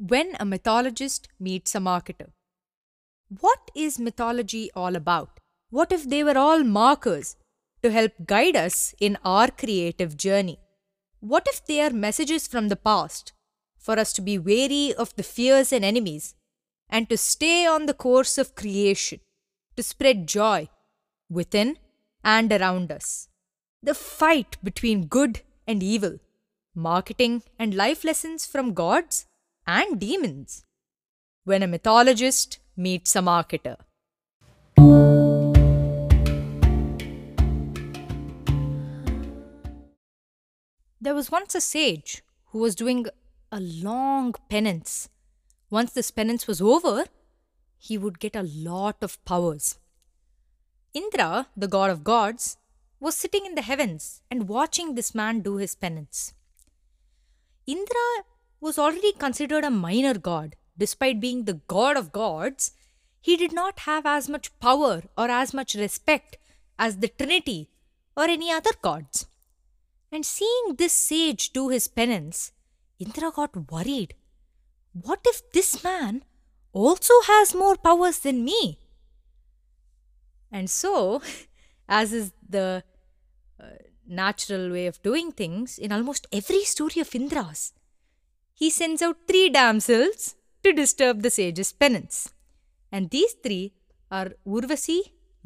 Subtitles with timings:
[0.00, 2.30] when a mythologist meets a marketer.
[3.40, 5.40] What is mythology all about?
[5.68, 7.36] What if they were all markers
[7.82, 10.58] to help guide us in our creative journey?
[11.20, 13.32] What if they are messages from the past
[13.78, 16.34] for us to be wary of the fears and enemies
[16.88, 19.20] and to stay on the course of creation,
[19.76, 20.68] to spread joy
[21.28, 21.76] within
[22.24, 23.28] and around us?
[23.82, 26.18] The fight between good and evil,
[26.74, 29.26] marketing and life lessons from gods
[29.70, 30.64] and demons.
[31.44, 33.76] When a mythologist meets a marketer.
[41.00, 43.06] There was once a sage who was doing
[43.52, 45.08] a long penance.
[45.70, 47.04] Once this penance was over,
[47.78, 49.78] he would get a lot of powers.
[50.92, 52.56] Indra, the god of gods,
[52.98, 56.34] was sitting in the heavens and watching this man do his penance.
[57.66, 58.08] Indra
[58.60, 60.56] was already considered a minor god.
[60.76, 62.72] Despite being the god of gods,
[63.20, 66.38] he did not have as much power or as much respect
[66.78, 67.68] as the Trinity
[68.16, 69.26] or any other gods.
[70.10, 72.52] And seeing this sage do his penance,
[72.98, 74.14] Indra got worried.
[74.92, 76.24] What if this man
[76.72, 78.78] also has more powers than me?
[80.50, 81.22] And so,
[81.88, 82.82] as is the
[83.60, 83.64] uh,
[84.06, 87.72] natural way of doing things in almost every story of Indra's,
[88.60, 90.22] he sends out three damsels
[90.62, 92.16] to disturb the sage's penance.
[92.92, 93.72] And these three
[94.10, 95.00] are Urvasi,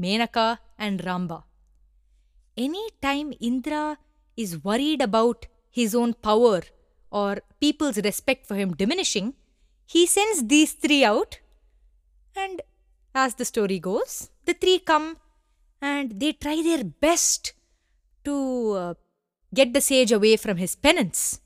[0.04, 1.44] Menaka, and Rambha.
[2.56, 3.98] Any time Indra
[4.36, 6.62] is worried about his own power
[7.10, 9.34] or people's respect for him diminishing,
[9.86, 11.38] he sends these three out.
[12.34, 12.62] And
[13.14, 15.18] as the story goes, the three come
[15.80, 17.52] and they try their best
[18.24, 18.94] to uh,
[19.52, 21.40] get the sage away from his penance.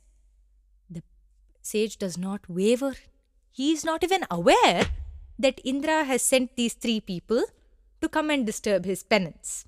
[1.71, 2.95] Sage does not waver.
[3.51, 4.87] He is not even aware
[5.39, 7.45] that Indra has sent these three people
[8.01, 9.67] to come and disturb his penance.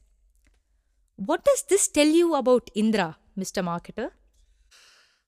[1.16, 3.62] What does this tell you about Indra, Mr.
[3.62, 4.12] Marketer?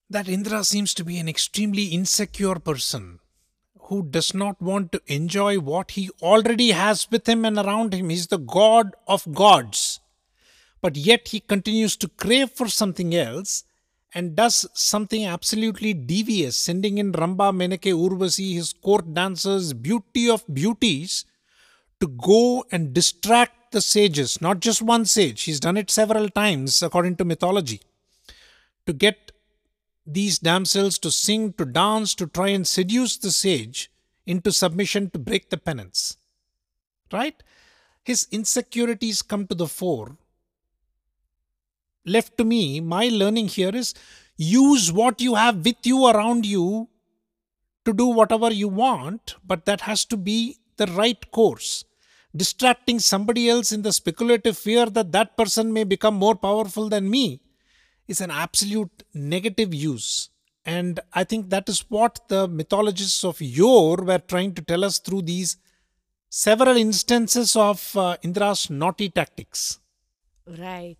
[0.08, 3.18] That Indra seems to be an extremely insecure person
[3.88, 8.08] who does not want to enjoy what he already has with him and around him.
[8.08, 10.00] He's the god of gods.
[10.80, 13.64] But yet he continues to crave for something else
[14.14, 20.44] and does something absolutely devious, sending in Rambha, Menaka, Urvasi, his court dancers, beauty of
[20.52, 21.24] beauties,
[22.00, 26.82] to go and distract the sages, not just one sage, he's done it several times
[26.82, 27.80] according to mythology,
[28.86, 29.32] to get
[30.06, 33.90] these damsels to sing, to dance, to try and seduce the sage
[34.26, 36.16] into submission to break the penance.
[37.12, 37.42] Right?
[38.04, 40.16] His insecurities come to the fore
[42.04, 43.94] left to me, my learning here is
[44.36, 46.88] use what you have with you around you
[47.84, 51.84] to do whatever you want, but that has to be the right course.
[52.34, 57.10] Distracting somebody else in the speculative fear that that person may become more powerful than
[57.10, 57.40] me
[58.08, 60.30] is an absolute negative use.
[60.64, 64.98] And I think that is what the mythologists of yore were trying to tell us
[64.98, 65.56] through these
[66.30, 69.80] several instances of uh, Indra's naughty tactics.
[70.46, 70.96] Right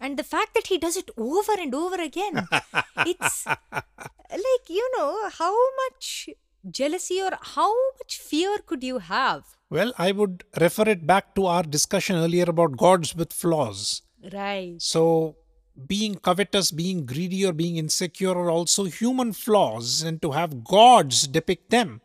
[0.00, 2.46] and the fact that he does it over and over again
[2.98, 6.28] it's like you know how much
[6.70, 9.56] jealousy or how much fear could you have?
[9.70, 14.02] Well i would refer it back to our discussion earlier about gods with flaws.
[14.32, 14.74] Right.
[14.78, 15.36] So
[15.86, 21.28] being covetous being greedy or being insecure are also human flaws and to have gods
[21.28, 22.00] depict them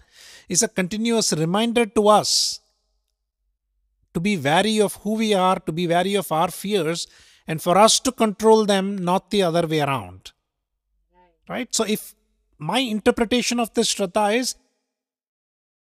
[0.48, 2.60] is a continuous reminder to us
[4.14, 7.08] to be wary of who we are to be wary of our fears
[7.48, 10.32] and for us to control them, not the other way around.
[11.48, 11.74] Right?
[11.74, 12.16] So, if
[12.58, 14.56] my interpretation of this Shraddha is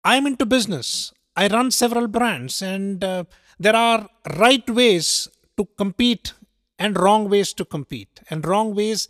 [0.05, 3.25] I'm into business, I run several brands, and uh,
[3.59, 4.09] there are
[4.39, 6.33] right ways to compete
[6.79, 8.21] and wrong ways to compete.
[8.31, 9.09] And wrong ways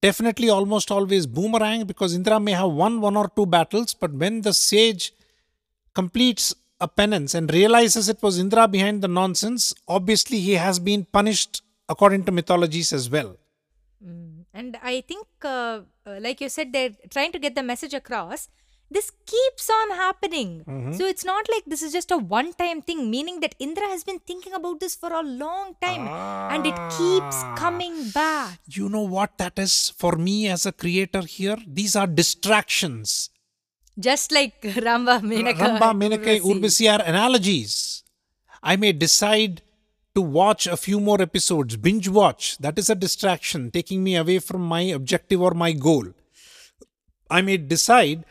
[0.00, 4.42] definitely almost always boomerang because Indra may have won one or two battles, but when
[4.42, 5.12] the sage
[5.94, 11.04] completes a penance and realizes it was Indra behind the nonsense, obviously he has been
[11.04, 13.36] punished according to mythologies as well.
[14.04, 14.44] Mm.
[14.52, 18.48] And I think, uh, uh, like you said, they're trying to get the message across.
[18.90, 20.64] This keeps on happening.
[20.68, 20.92] Mm-hmm.
[20.92, 24.04] So it's not like this is just a one time thing, meaning that Indra has
[24.04, 26.50] been thinking about this for a long time ah.
[26.50, 27.54] and it keeps ah.
[27.56, 28.58] coming back.
[28.68, 31.56] You know what that is for me as a creator here?
[31.66, 33.30] These are distractions
[33.98, 38.02] just like Rambha, Menaka, Rambha, Menaka, Urvasi are analogies.
[38.62, 39.62] I may decide
[40.14, 42.58] to watch a few more episodes, binge watch.
[42.58, 46.08] That is a distraction, taking me away from my objective or my goal.
[47.30, 48.24] I may decide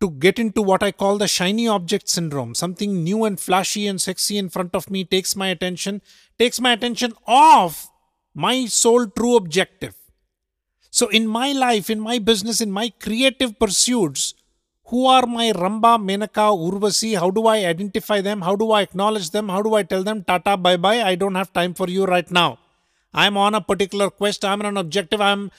[0.00, 2.54] to get into what I call the shiny object syndrome.
[2.54, 6.02] Something new and flashy and sexy in front of me takes my attention,
[6.38, 7.90] takes my attention off
[8.34, 9.94] my sole true objective.
[10.90, 14.34] So, in my life, in my business, in my creative pursuits,
[14.88, 17.18] who are my Rambha, Menaka, Urvasi?
[17.18, 18.40] How do I identify them?
[18.40, 19.48] How do I acknowledge them?
[19.48, 21.02] How do I tell them, Tata, bye bye?
[21.02, 22.58] I don't have time for you right now.
[23.12, 25.50] I'm on a particular quest, I'm on an objective, I'm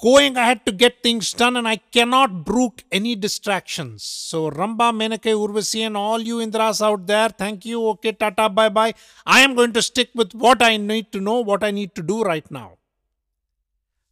[0.00, 4.02] going ahead to get things done, and I cannot brook any distractions.
[4.02, 7.86] So, Rambha, Menaka, Urvasi, and all you Indras out there, thank you.
[7.88, 8.94] Okay, Tata, bye bye.
[9.24, 12.02] I am going to stick with what I need to know, what I need to
[12.02, 12.78] do right now.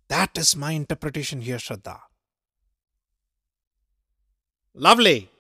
[0.09, 1.99] That is my interpretation here, Shraddha.
[4.76, 5.31] Lovely.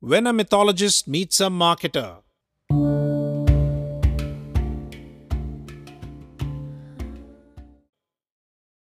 [0.00, 2.18] When a mythologist meets a marketer.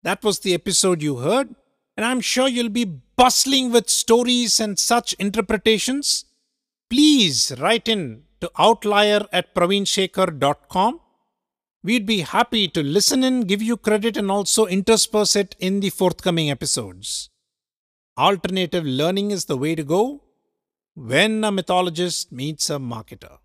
[0.02, 1.54] That was the episode you heard,
[1.98, 6.26] and I'm sure you'll be bustling with stories and such interpretations.
[6.90, 11.00] Please write in to outlier at pravinshekar.com.
[11.84, 15.92] We'd be happy to listen in, give you credit, and also intersperse it in the
[15.92, 17.30] forthcoming episodes.
[18.28, 20.22] Alternative learning is the way to go
[20.94, 23.40] when a mythologist meets a marketer.